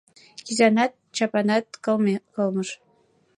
Кизанат, 0.45 0.91
чапанат 1.15 1.65
кылмыш. 2.35 2.69